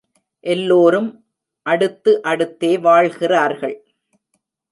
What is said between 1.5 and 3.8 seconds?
அடுத்து அடுத்தே வாழ்கிறார்கள்.